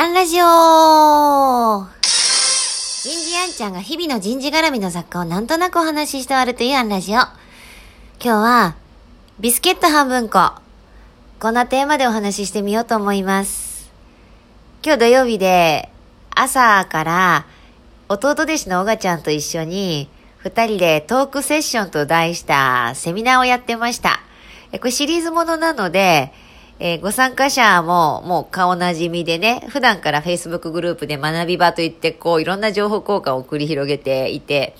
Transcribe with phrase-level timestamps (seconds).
[0.00, 0.44] アンラジオ
[1.82, 1.90] 人
[3.20, 7.16] 事アンちゃんが日々の人事絡みの雑貨をなんとなくお話しして終わるというアンラジオ。
[7.16, 7.26] 今
[8.20, 8.76] 日は、
[9.40, 10.52] ビスケット半分こ。
[11.40, 13.90] こんなテーマでお話ししてみようと思います。
[14.84, 15.88] 今日土曜日で、
[16.32, 17.46] 朝から、
[18.08, 24.20] 弟弟子のオガちゃんと一緒に、二人でトークセッションと題したセミナーをやってました。
[24.70, 26.32] これシリーズものなので、
[26.80, 34.76] えーご参加者ももう顔なじみでね、普段から Facebook グループで学び場といって、こういろんな情報交換を繰り広げていて、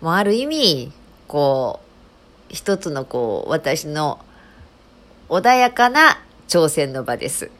[0.00, 0.92] もうある意味、
[1.26, 4.20] こう、一つのこう、私の
[5.28, 7.50] 穏やかな挑戦の場です。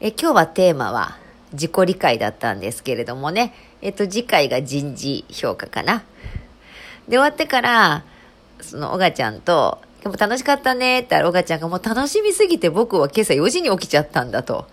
[0.00, 1.18] え今日はテーマは
[1.52, 6.04] 自己理解だったんですけれどもね、えっと、次回が人事評価かな。
[7.08, 8.04] で、終わってから、
[8.60, 14.66] その、おがちゃんと、でも楽しかったねって言ったら、おがちゃんがもう楽しみすぎて僕は今朝4時に起きちゃったんだと。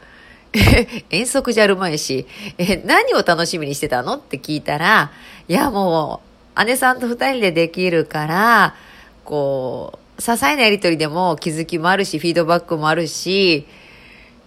[1.10, 2.28] 遠足じゃあるまいし、
[2.58, 4.16] え、何を楽しみにしてたの？
[4.18, 5.12] って聞いたら、
[5.48, 6.20] いやも
[6.58, 8.76] う、姉さんと二人でできるから、
[9.24, 13.66] こう、些細なやりとりでも気づきもあるし、フィードバックもあるし、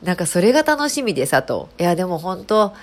[0.03, 1.71] なんかそれが楽しみでさと。
[1.81, 2.75] いや、でも本当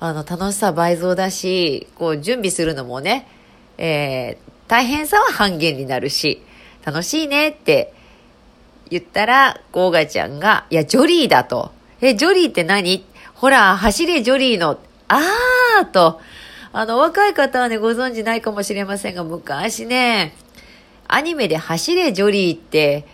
[0.00, 3.28] あの、楽しさ倍増だし、こう、準備するのもね、
[3.76, 6.40] えー大変さは半減になるし、
[6.84, 7.92] 楽しいねって
[8.90, 11.72] 言ったら、ゴーガちゃんが、いや、ジョリーだと。
[12.00, 13.04] え、ジョリーって何？
[13.34, 16.20] ほら、走れジョリーの、あーと。
[16.72, 20.34] あの、若い方はね、ご存知ないかもしれませんが、昔ね、
[21.08, 23.04] アニメで走れジョリーって、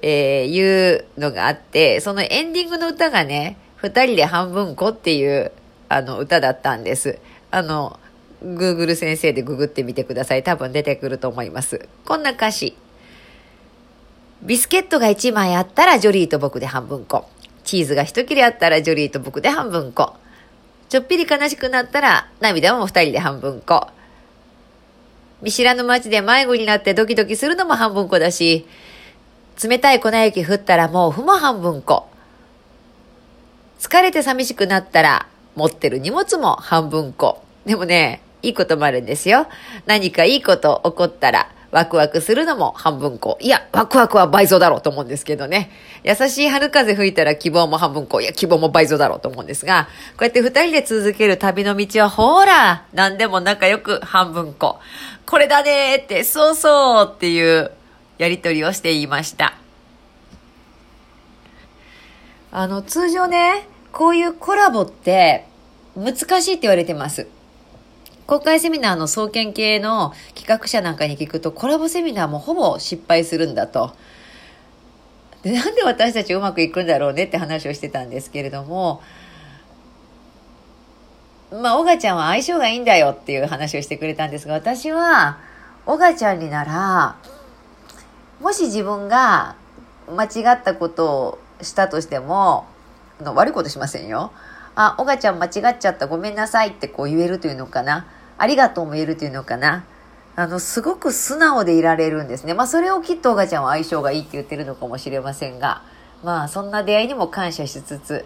[0.00, 5.52] えーいうのがあって、そのエンディングの歌がね、二人で半分こっていう、
[5.88, 7.18] あの、歌だったんです。
[7.50, 7.98] あの、
[8.42, 10.44] Google 先生でググってみてください。
[10.44, 11.88] 多分出てくると思います。
[12.04, 12.76] こんな歌詞。
[14.42, 17.28] ビスケットが1枚あったらジョリーと僕で半分こ。
[17.64, 20.14] チーズが一切れあったらジョリーと僕で半分こ。
[20.88, 23.88] ちょっぴり悲しくなったら涙も二人で半分こ。
[25.42, 28.66] 見知らぬ街で迷子になってドキドキするのも半分こだし、
[29.62, 32.08] 冷たい粉雪降ったら毛布も半分こ。
[33.80, 35.26] 疲れて寂しくなったら
[35.56, 37.42] 持ってる荷物も半分こ。
[37.66, 39.48] でもね、いいこともあるんですよ。
[39.86, 43.36] 何かいいこと起こったらワクワクするのも半分こ。
[43.40, 45.70] いや、ワクワクは倍増だろうと思うんですけどね。
[46.02, 48.20] 優しい春風吹いたら希望も半分こ。
[48.22, 54.78] いや、希望も倍増だろうと思うんですが、こうやって二人で続ける旅の道はほら、何でも仲良く半分こ。
[55.26, 57.70] これだねーって、そうそうっていう
[58.16, 59.54] やりとりをしていました。
[62.50, 65.46] あの、通常ね、こういうコラボって
[65.94, 67.26] 難しいって言われてます。
[68.28, 73.92] 公開セミナーの総研系の企画者なんかに聞くと、コラボセミナーもほぼ失敗するんだと。
[75.42, 79.00] でなんで私たちうまくいくんだろうねって話をしてたんですけれども、
[81.50, 85.38] まあ、オガちゃんは相性がいいんだよっていう話をしてくれたんですが、私は、
[85.86, 87.16] オガちゃんになら、
[88.42, 89.56] もし自分が
[90.14, 92.66] 間違ったことをしたとしても、
[93.22, 94.32] の悪いことしませんよ。
[94.74, 98.06] あ、おがちゃん間違っちゃった、ごめんなさいってこう言えるというのかな。
[98.38, 99.84] ありがとうも言えるというのかな。
[100.36, 102.54] あの、すごく素直でいられるんですね。
[102.54, 105.82] まあ、それをきっとおがちゃんは相性がいいって言ってるのかもしれませんが、
[106.22, 108.24] まあ、そんな出会いにも感謝しつつ、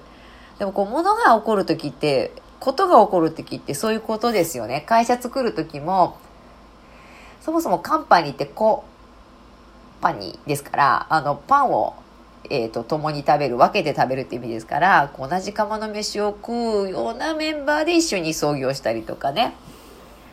[0.59, 4.85] でもこう、物が起こるときって、ことが起こるときってそういうことですよね。
[4.87, 6.19] 会社作るときも、
[7.41, 8.85] そもそもカンパニーってコ
[10.01, 11.95] パニーですから、あの、パンを
[12.51, 19.55] えー、と共に食べる分けて食べるって意味ですから同じ釜の飯を食うようなメンバーで一緒に創業したりとかね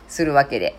[0.09, 0.75] するわけで。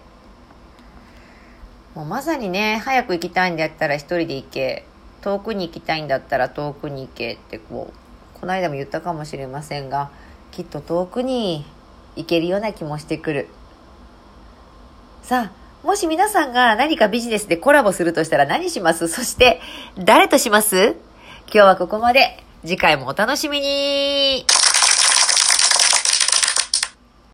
[1.94, 4.84] もうまさにね早く行きたいんだったら一人で行け。
[5.22, 10.10] 遠くに行きたいんだったら遠くに行けってこうこの間も言ったかもしれませんが
[10.50, 11.64] きっと遠くに
[12.16, 13.48] 行けるような気もしてくる。
[15.22, 19.08] さあもし皆さんが何かビジネスでコラボするとしたら何します？
[19.08, 19.60] そして
[19.98, 20.96] 誰とします？
[21.46, 22.44] 今日はここまで。
[22.62, 24.44] 次回もお楽しみに。